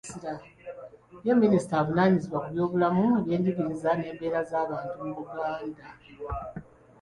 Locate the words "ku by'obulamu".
2.43-3.05